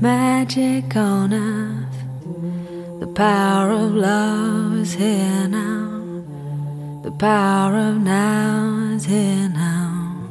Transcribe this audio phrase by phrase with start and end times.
[0.00, 3.00] magic on earth.
[3.00, 6.22] The power of love is here now.
[7.02, 10.28] The power of now is here now.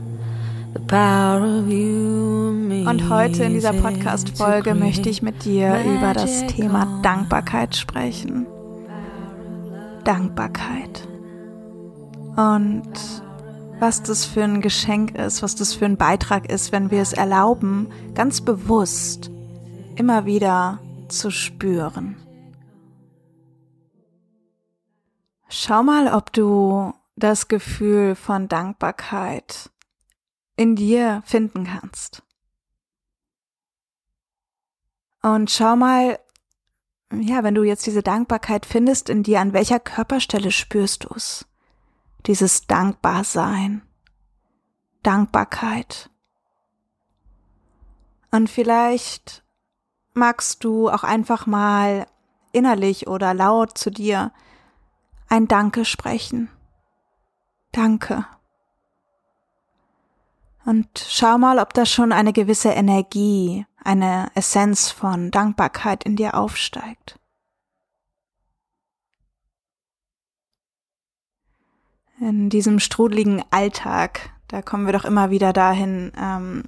[0.73, 2.85] The power of you and me.
[2.87, 8.45] Und heute in dieser Podcast-Folge möchte ich mit dir über das Thema Dankbarkeit sprechen.
[10.03, 11.07] Dankbarkeit.
[12.35, 12.91] Und
[13.79, 17.13] was das für ein Geschenk ist, was das für ein Beitrag ist, wenn wir es
[17.13, 19.31] erlauben, ganz bewusst
[19.95, 22.17] immer wieder zu spüren.
[25.47, 29.71] Schau mal, ob du das Gefühl von Dankbarkeit
[30.57, 32.23] in dir finden kannst.
[35.21, 36.19] Und schau mal,
[37.13, 41.45] ja, wenn du jetzt diese Dankbarkeit findest in dir, an welcher Körperstelle spürst du es?
[42.25, 43.81] Dieses Dankbarsein,
[45.03, 46.09] Dankbarkeit.
[48.31, 49.44] Und vielleicht
[50.15, 52.07] magst du auch einfach mal
[52.51, 54.31] innerlich oder laut zu dir
[55.27, 56.49] ein Danke sprechen.
[57.71, 58.25] Danke.
[60.65, 66.35] Und schau mal, ob da schon eine gewisse Energie, eine Essenz von Dankbarkeit in dir
[66.35, 67.19] aufsteigt.
[72.19, 76.63] In diesem strudeligen Alltag, da kommen wir doch immer wieder dahin, ähm,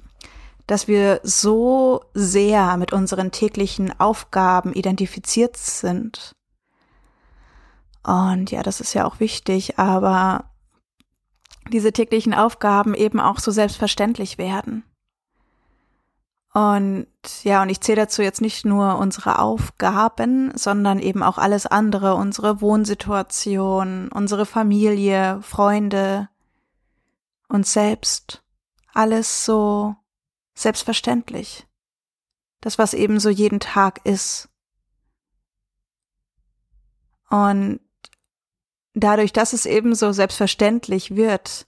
[0.68, 6.36] dass wir so sehr mit unseren täglichen Aufgaben identifiziert sind.
[8.04, 10.44] Und ja, das ist ja auch wichtig, aber
[11.72, 14.84] diese täglichen Aufgaben eben auch so selbstverständlich werden.
[16.52, 17.06] Und
[17.44, 22.14] ja, und ich zähle dazu jetzt nicht nur unsere Aufgaben, sondern eben auch alles andere,
[22.14, 26.28] unsere Wohnsituation, unsere Familie, Freunde,
[27.48, 28.42] uns selbst.
[28.92, 29.96] Alles so
[30.62, 31.66] selbstverständlich.
[32.60, 34.48] Das, was eben so jeden Tag ist.
[37.30, 37.80] Und
[38.94, 41.66] dadurch, dass es eben so selbstverständlich wird,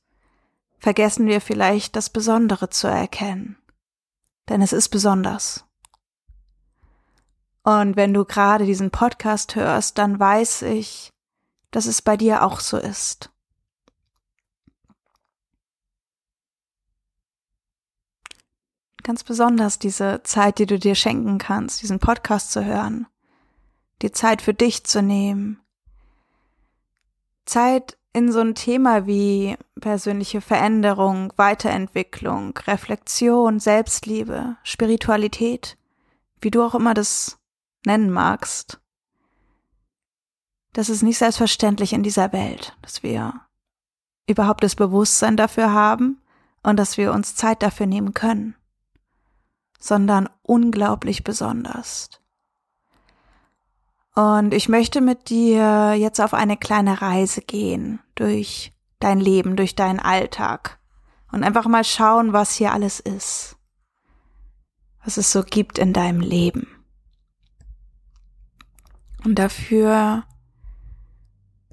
[0.78, 3.56] vergessen wir vielleicht das Besondere zu erkennen.
[4.48, 5.64] Denn es ist besonders.
[7.62, 11.10] Und wenn du gerade diesen Podcast hörst, dann weiß ich,
[11.70, 13.30] dass es bei dir auch so ist.
[19.10, 23.09] Ganz besonders diese Zeit, die du dir schenken kannst, diesen Podcast zu hören,
[24.03, 25.60] die Zeit für dich zu nehmen,
[27.44, 35.76] Zeit in so ein Thema wie persönliche Veränderung, Weiterentwicklung, Reflexion, Selbstliebe, Spiritualität,
[36.41, 37.41] wie du auch immer das
[37.84, 38.81] nennen magst.
[40.72, 43.41] Das ist nicht selbstverständlich in dieser Welt, dass wir
[44.28, 46.22] überhaupt das Bewusstsein dafür haben
[46.62, 48.54] und dass wir uns Zeit dafür nehmen können,
[49.80, 52.10] sondern unglaublich besonders.
[54.14, 59.74] Und ich möchte mit dir jetzt auf eine kleine Reise gehen durch dein Leben, durch
[59.74, 60.78] deinen Alltag
[61.32, 63.56] und einfach mal schauen, was hier alles ist,
[65.02, 66.69] was es so gibt in deinem Leben.
[69.24, 70.24] Und dafür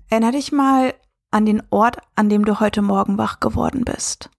[0.09, 0.93] erinnere dich mal
[1.31, 4.29] an den Ort, an dem du heute Morgen wach geworden bist.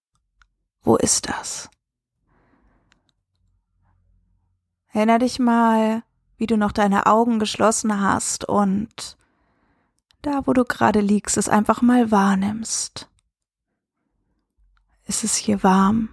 [0.83, 1.69] Wo ist das?
[4.93, 6.03] Erinnere dich mal
[6.39, 9.19] wie du noch deine Augen geschlossen hast und
[10.23, 13.09] da, wo du gerade liegst, es einfach mal wahrnimmst.
[15.05, 16.11] Ist es hier warm?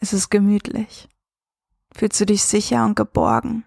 [0.00, 1.08] Ist es gemütlich?
[1.94, 3.64] Fühlst du dich sicher und geborgen?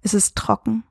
[0.00, 0.84] Ist es trocken?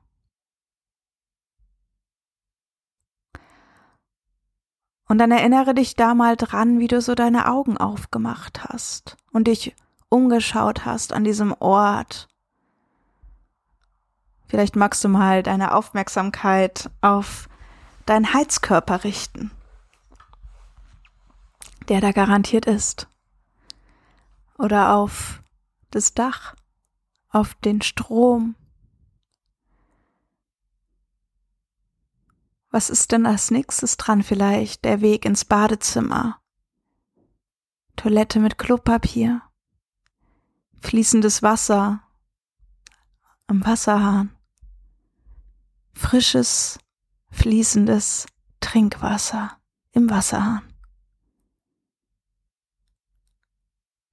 [5.08, 9.48] Und dann erinnere dich da mal dran, wie du so deine Augen aufgemacht hast und
[9.48, 9.74] dich
[10.12, 12.28] umgeschaut hast an diesem Ort
[14.52, 17.48] Vielleicht magst du mal deine Aufmerksamkeit auf
[18.04, 19.50] deinen Heizkörper richten,
[21.88, 23.08] der da garantiert ist.
[24.58, 25.42] Oder auf
[25.90, 26.54] das Dach,
[27.30, 28.54] auf den Strom.
[32.70, 34.84] Was ist denn als nächstes dran vielleicht?
[34.84, 36.38] Der Weg ins Badezimmer.
[37.96, 39.40] Toilette mit Klopapier.
[40.82, 42.02] Fließendes Wasser
[43.46, 44.36] am Wasserhahn.
[45.94, 46.78] Frisches,
[47.30, 48.26] fließendes
[48.60, 49.58] Trinkwasser
[49.92, 50.68] im Wasserhahn.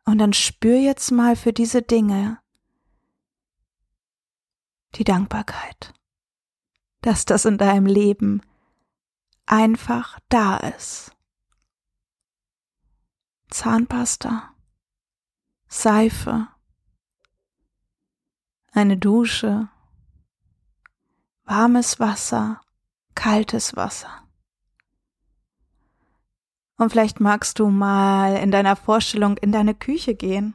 [0.06, 2.40] Und dann spür jetzt mal für diese Dinge
[4.96, 5.94] die Dankbarkeit,
[7.02, 8.42] dass das in deinem Leben
[9.46, 11.12] einfach da ist.
[13.50, 14.54] Zahnpasta,
[15.68, 16.48] Seife,
[18.80, 19.68] eine Dusche,
[21.44, 22.62] warmes Wasser,
[23.14, 24.10] kaltes Wasser.
[26.78, 30.54] Und vielleicht magst du mal in deiner Vorstellung in deine Küche gehen.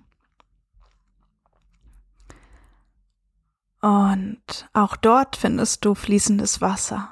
[3.82, 7.10] Und auch dort findest du fließendes Wasser.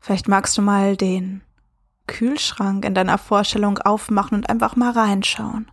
[0.00, 1.42] Vielleicht magst du mal den
[2.08, 5.70] Kühlschrank in deiner Vorstellung aufmachen und einfach mal reinschauen.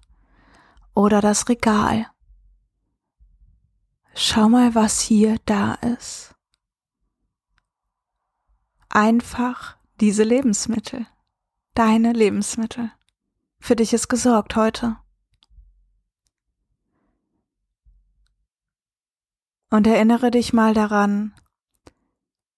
[0.94, 2.13] Oder das Regal.
[4.16, 6.36] Schau mal, was hier da ist.
[8.90, 11.08] Einfach diese Lebensmittel
[11.74, 12.92] deine Lebensmittel.
[13.60, 14.98] Für dich ist gesorgt heute.
[19.70, 21.34] Und erinnere dich mal daran,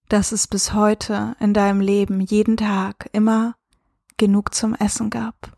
[0.08, 3.56] dass es bis heute in deinem Leben jeden Tag immer
[4.18, 5.56] genug zum Essen gab.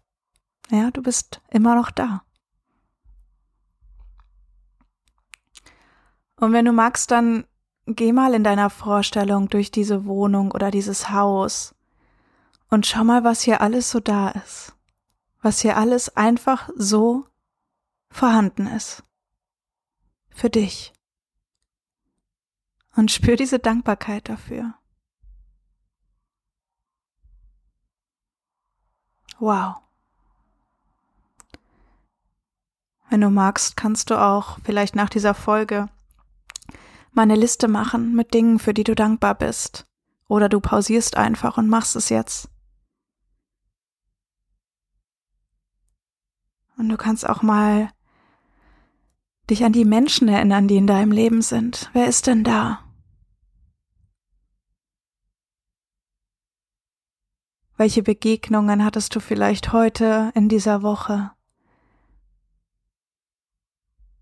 [0.71, 2.23] Ja, du bist immer noch da.
[6.39, 7.47] Und wenn du magst, dann
[7.87, 11.75] geh mal in deiner Vorstellung durch diese Wohnung oder dieses Haus
[12.71, 14.75] und schau mal, was hier alles so da ist.
[15.41, 17.27] Was hier alles einfach so
[18.11, 19.05] vorhanden ist.
[20.31, 20.93] Für dich.
[22.95, 24.75] Und spür diese Dankbarkeit dafür.
[29.39, 29.77] Wow.
[33.09, 35.89] Wenn du magst, kannst du auch vielleicht nach dieser Folge
[37.19, 39.87] mal eine Liste machen mit Dingen, für die du dankbar bist.
[40.29, 42.49] Oder du pausierst einfach und machst es jetzt.
[46.77, 47.91] Und du kannst auch mal
[49.51, 51.91] dich an die Menschen erinnern, die in deinem Leben sind.
[51.93, 52.85] Wer ist denn da?
[57.77, 61.33] Welche Begegnungen hattest du vielleicht heute in dieser Woche?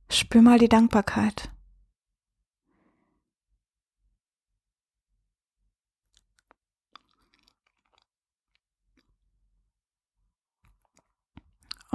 [0.08, 1.50] Spür mal die Dankbarkeit.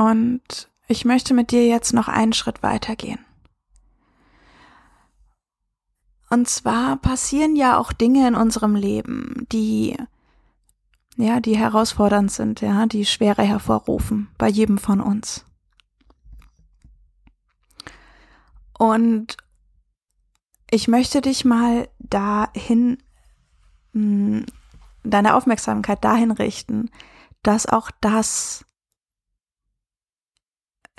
[0.01, 3.23] Und ich möchte mit dir jetzt noch einen Schritt weitergehen.
[6.31, 9.95] Und zwar passieren ja auch Dinge in unserem Leben, die
[11.17, 15.45] ja, die herausfordernd sind, ja, die Schwere hervorrufen bei jedem von uns.
[18.75, 19.37] Und
[20.71, 22.97] ich möchte dich mal dahin,
[23.93, 24.47] hm,
[25.03, 26.89] deine Aufmerksamkeit dahin richten,
[27.43, 28.65] dass auch das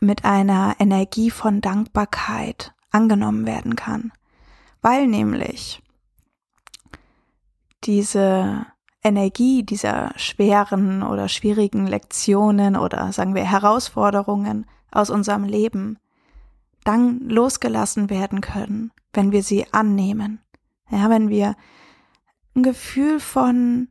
[0.02, 4.12] mit einer Energie von Dankbarkeit angenommen werden kann,
[4.82, 5.80] weil nämlich
[7.85, 8.66] diese
[9.02, 15.99] Energie dieser schweren oder schwierigen Lektionen oder sagen wir Herausforderungen aus unserem Leben
[16.85, 20.40] dann losgelassen werden können, wenn wir sie annehmen.
[20.90, 21.54] Ja, wenn wir
[22.54, 23.88] ein Gefühl von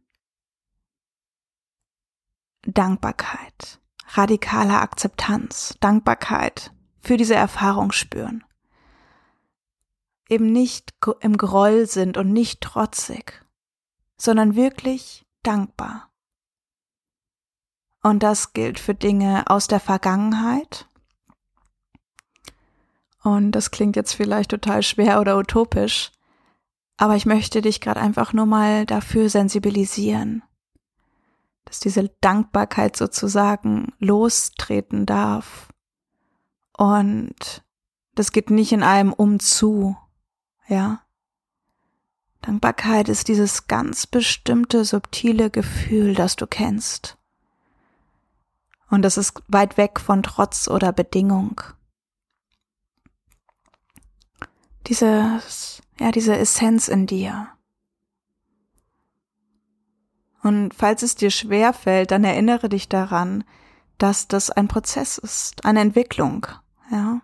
[2.64, 3.81] Dankbarkeit,
[4.14, 8.44] radikaler Akzeptanz, Dankbarkeit für diese Erfahrung spüren.
[10.30, 13.46] Eben nicht im Groll sind und nicht trotzig,
[14.18, 16.10] sondern wirklich dankbar.
[18.04, 20.88] Und das gilt für Dinge aus der Vergangenheit.
[23.24, 26.12] Und das klingt jetzt vielleicht total schwer oder utopisch,
[26.98, 30.44] aber ich möchte dich gerade einfach nur mal dafür sensibilisieren,
[31.72, 35.70] dass diese Dankbarkeit sozusagen lostreten darf.
[36.78, 37.64] Und
[38.14, 39.96] das geht nicht in einem umzu,
[40.68, 41.02] ja.
[42.42, 47.18] Dankbarkeit ist dieses ganz bestimmte subtile Gefühl, das du kennst.
[48.90, 51.62] Und das ist weit weg von Trotz oder Bedingung.
[54.88, 57.48] Dieses, ja, diese Essenz in dir.
[60.44, 63.44] Und falls es dir schwer fällt, dann erinnere dich daran,
[63.98, 66.48] dass das ein Prozess ist, eine Entwicklung,
[66.92, 67.22] ja.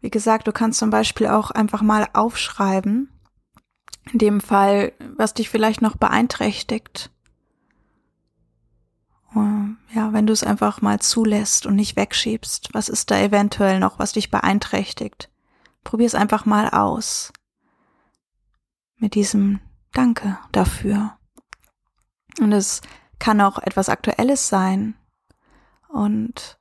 [0.00, 3.10] Wie gesagt, du kannst zum Beispiel auch einfach mal aufschreiben,
[4.12, 7.10] in dem Fall, was dich vielleicht noch beeinträchtigt.
[9.94, 13.98] Ja, wenn du es einfach mal zulässt und nicht wegschiebst, was ist da eventuell noch,
[13.98, 15.30] was dich beeinträchtigt?
[15.88, 17.32] probier es einfach mal aus.
[18.98, 19.60] Mit diesem
[19.92, 21.18] Danke dafür.
[22.40, 22.80] Und es
[23.18, 24.94] kann auch etwas Aktuelles sein.
[25.88, 26.58] Und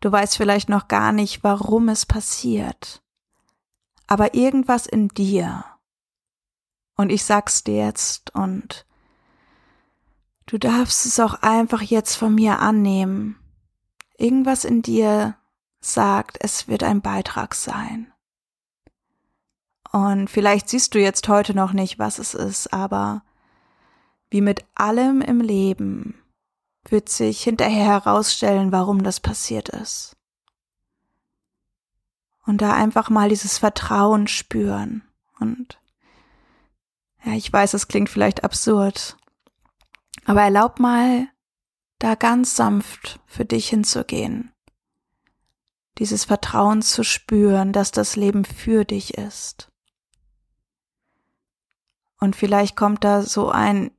[0.00, 3.02] du weißt vielleicht noch gar nicht, warum es passiert.
[4.06, 5.64] Aber irgendwas in dir.
[6.96, 8.86] Und ich sag's dir jetzt und
[10.46, 13.38] du darfst es auch einfach jetzt von mir annehmen.
[14.18, 15.36] Irgendwas in dir
[15.80, 18.11] sagt, es wird ein Beitrag sein.
[19.92, 23.22] Und vielleicht siehst du jetzt heute noch nicht, was es ist, aber
[24.30, 26.14] wie mit allem im Leben
[26.88, 30.16] wird sich hinterher herausstellen, warum das passiert ist.
[32.46, 35.02] Und da einfach mal dieses Vertrauen spüren.
[35.38, 35.78] Und
[37.22, 39.18] ja, ich weiß, es klingt vielleicht absurd,
[40.24, 41.28] aber erlaub mal,
[41.98, 44.52] da ganz sanft für dich hinzugehen.
[45.98, 49.71] Dieses Vertrauen zu spüren, dass das Leben für dich ist.
[52.22, 53.90] Und vielleicht kommt da so ein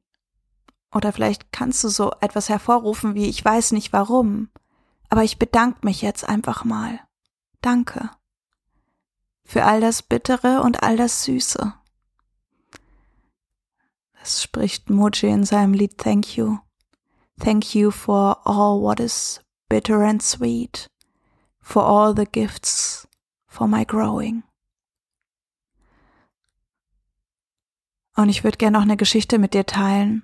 [0.94, 4.48] oder vielleicht kannst du so etwas hervorrufen wie ich weiß nicht warum,
[5.10, 7.01] aber ich bedanke mich jetzt einfach mal.
[7.60, 8.12] Danke.
[9.44, 11.74] Für all das Bittere und all das Süße.
[14.22, 16.60] Das spricht Moji in seinem Lied Thank You.
[17.42, 20.88] Thank you for all what is bitter and sweet,
[21.60, 23.06] for all the gifts
[23.48, 24.44] for my growing.
[28.15, 30.24] Und ich würde gerne noch eine Geschichte mit dir teilen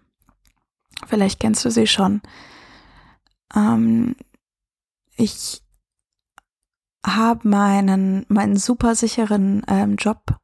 [1.07, 2.21] Vielleicht kennst du sie schon.
[3.55, 4.15] Ähm,
[5.15, 5.63] ich
[7.05, 10.37] habe meinen, meinen super sicheren ähm, Job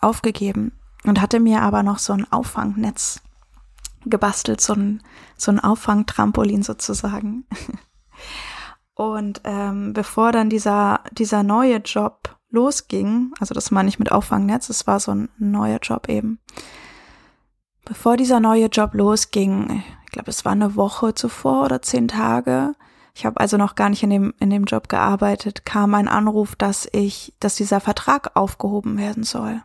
[0.00, 0.72] aufgegeben
[1.04, 3.20] und hatte mir aber noch so ein Auffangnetz
[4.04, 5.02] gebastelt, so ein,
[5.36, 7.46] so ein Auffangtrampolin sozusagen.
[8.96, 14.70] Und ähm, bevor dann dieser, dieser neue Job losging, also das meine ich mit Auffangnetz,
[14.70, 16.38] es war so ein neuer Job eben,
[17.84, 22.74] Bevor dieser neue Job losging, ich glaube, es war eine Woche zuvor oder zehn Tage,
[23.14, 26.56] ich habe also noch gar nicht in dem, in dem Job gearbeitet, kam ein Anruf,
[26.56, 29.62] dass ich, dass dieser Vertrag aufgehoben werden soll.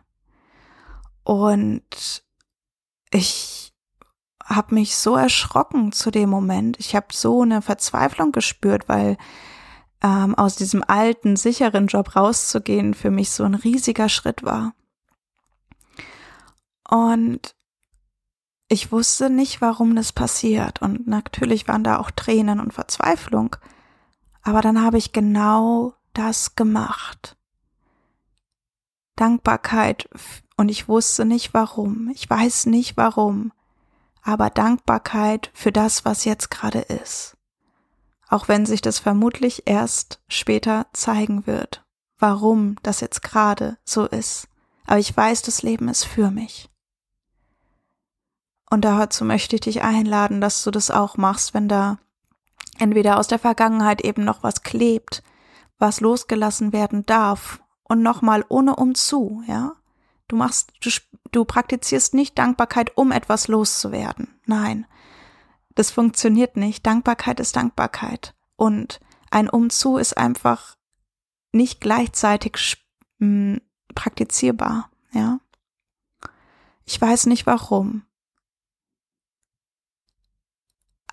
[1.24, 2.22] Und
[3.10, 3.72] ich
[4.44, 6.78] habe mich so erschrocken zu dem Moment.
[6.78, 9.16] Ich habe so eine Verzweiflung gespürt, weil
[10.02, 14.74] ähm, aus diesem alten, sicheren Job rauszugehen für mich so ein riesiger Schritt war.
[16.88, 17.54] Und
[18.68, 20.80] ich wusste nicht, warum das passiert.
[20.80, 23.56] Und natürlich waren da auch Tränen und Verzweiflung.
[24.42, 27.36] Aber dann habe ich genau das gemacht.
[29.16, 30.08] Dankbarkeit.
[30.56, 32.10] Und ich wusste nicht warum.
[32.14, 33.52] Ich weiß nicht warum.
[34.22, 37.36] Aber Dankbarkeit für das, was jetzt gerade ist.
[38.30, 41.84] Auch wenn sich das vermutlich erst später zeigen wird,
[42.18, 44.46] warum das jetzt gerade so ist.
[44.86, 46.70] Aber ich weiß, das Leben ist für mich.
[48.70, 51.98] Und dazu möchte ich dich einladen, dass du das auch machst, wenn da
[52.78, 55.24] entweder aus der Vergangenheit eben noch was klebt,
[55.78, 59.72] was losgelassen werden darf und nochmal ohne umzu, ja.
[60.28, 60.90] Du machst, du,
[61.32, 64.38] du praktizierst nicht Dankbarkeit, um etwas loszuwerden.
[64.46, 64.86] Nein.
[65.80, 66.84] Das funktioniert nicht.
[66.84, 68.34] Dankbarkeit ist Dankbarkeit.
[68.56, 70.76] Und ein Umzu ist einfach
[71.52, 72.84] nicht gleichzeitig
[73.94, 75.40] praktizierbar, ja.
[76.84, 78.02] Ich weiß nicht warum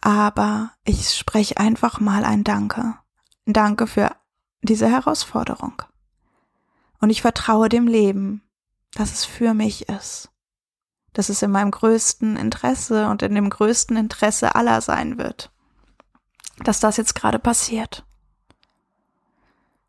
[0.01, 2.97] aber ich spreche einfach mal ein Danke.
[3.45, 4.15] Danke für
[4.61, 5.81] diese Herausforderung.
[6.99, 8.41] Und ich vertraue dem Leben,
[8.93, 10.29] dass es für mich ist,
[11.17, 15.49] dass es in meinem größten Interesse und in dem größten Interesse aller sein wird,
[16.59, 18.05] dass das jetzt gerade passiert.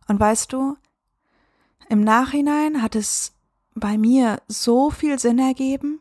[0.07, 0.79] Und weißt du,
[1.91, 3.35] im Nachhinein hat es
[3.75, 6.01] bei mir so viel Sinn ergeben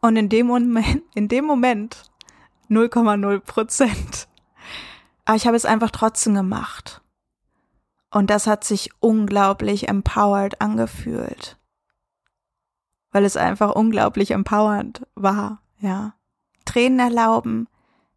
[0.00, 2.10] und in dem Moment, in dem Moment
[2.70, 4.26] 0,0 Prozent.
[5.26, 7.02] Aber ich habe es einfach trotzdem gemacht.
[8.10, 11.58] Und das hat sich unglaublich empowered angefühlt.
[13.16, 16.12] Weil es einfach unglaublich empowernd war, ja.
[16.66, 17.66] Tränen erlauben,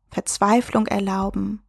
[0.09, 1.63] Verzweiflung erlauben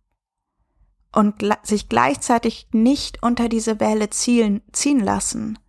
[1.12, 5.60] und sich gleichzeitig nicht unter diese Welle zielen, ziehen lassen,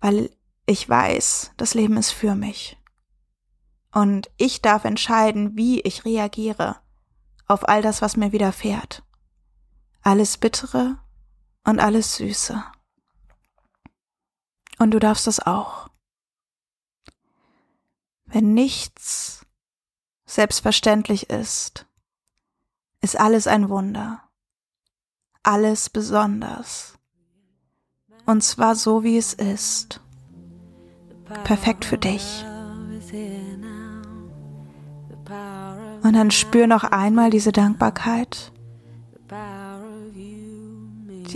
[0.00, 0.30] weil
[0.64, 2.78] ich weiß, das Leben ist für mich.
[3.92, 6.76] Und ich darf entscheiden, wie ich reagiere
[7.48, 9.02] auf all das, was mir widerfährt.
[10.02, 10.98] Alles Bittere
[11.64, 12.62] und alles Süße.
[14.78, 15.88] Und du darfst das auch.
[18.34, 19.46] Wenn nichts
[20.26, 21.86] selbstverständlich ist,
[23.00, 24.22] ist alles ein Wunder,
[25.44, 26.98] alles besonders.
[28.26, 30.00] Und zwar so, wie es ist.
[31.44, 32.44] Perfekt für dich.
[36.02, 38.50] Und dann spür noch einmal diese Dankbarkeit.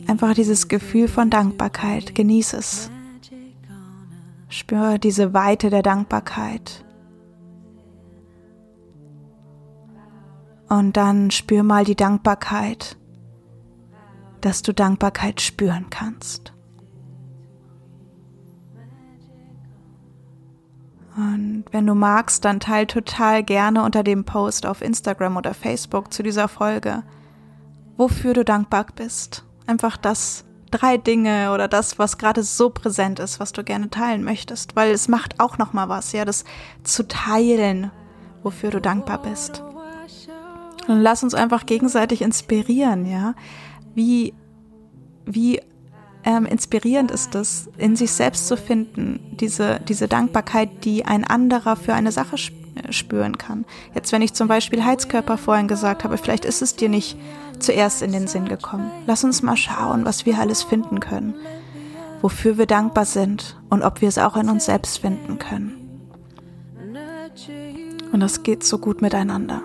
[0.08, 2.16] Einfach dieses Gefühl von Dankbarkeit.
[2.16, 2.90] Genieß es.
[4.48, 6.84] Spür diese Weite der Dankbarkeit.
[10.68, 12.96] Und dann spür mal die Dankbarkeit,
[14.40, 16.52] dass du Dankbarkeit spüren kannst.
[21.16, 26.12] Und wenn du magst, dann teil total gerne unter dem Post auf Instagram oder Facebook
[26.12, 27.02] zu dieser Folge,
[27.96, 29.44] wofür du dankbar bist.
[29.66, 34.22] Einfach das drei Dinge oder das, was gerade so präsent ist, was du gerne teilen
[34.22, 36.44] möchtest, weil es macht auch noch mal was, ja, das
[36.84, 37.90] zu teilen,
[38.44, 39.64] wofür du dankbar bist.
[40.88, 43.34] Und lass uns einfach gegenseitig inspirieren, ja,
[43.94, 44.34] wie
[45.24, 45.60] wie
[46.24, 51.76] ähm, inspirierend ist es, in sich selbst zu finden, diese, diese Dankbarkeit, die ein anderer
[51.76, 53.64] für eine Sache äh, spüren kann.
[53.94, 57.16] Jetzt, wenn ich zum Beispiel Heizkörper vorhin gesagt habe, vielleicht ist es dir nicht
[57.58, 58.90] zuerst in den Sinn gekommen.
[59.06, 61.34] Lass uns mal schauen, was wir alles finden können,
[62.20, 65.74] wofür wir dankbar sind und ob wir es auch in uns selbst finden können.
[68.12, 69.62] Und das geht so gut miteinander.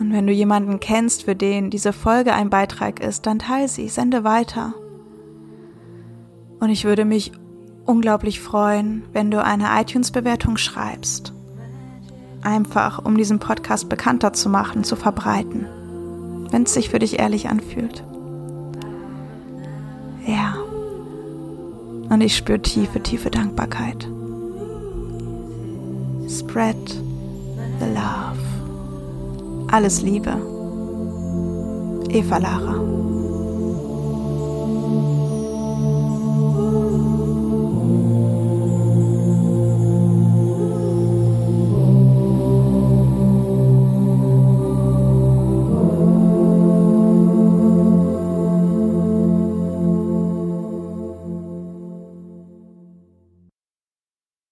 [0.00, 3.88] Und wenn du jemanden kennst, für den diese Folge ein Beitrag ist, dann teile sie,
[3.88, 4.74] sende weiter.
[6.58, 7.32] Und ich würde mich
[7.84, 11.34] unglaublich freuen, wenn du eine iTunes-Bewertung schreibst.
[12.42, 15.66] Einfach, um diesen Podcast bekannter zu machen, zu verbreiten.
[16.50, 18.02] Wenn es sich für dich ehrlich anfühlt.
[20.26, 20.54] Ja.
[22.08, 24.08] Und ich spüre tiefe, tiefe Dankbarkeit.
[26.26, 26.88] Spread
[27.78, 28.49] the love.
[29.72, 30.32] Alles Liebe.
[32.08, 32.99] Eva Lara.